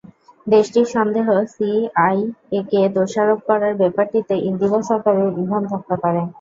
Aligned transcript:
দেশটির 0.47 0.87
সন্দেহ, 0.95 1.25
সিআইএকে 1.53 2.81
দোষারোপ 2.95 3.39
করার 3.49 3.73
ব্যাপারটিতে 3.81 4.35
ইন্দিরা 4.49 4.79
সরকারের 4.89 5.29
ইন্ধন 5.33 5.63
থাকতে 5.71 5.95
পারে। 6.03 6.21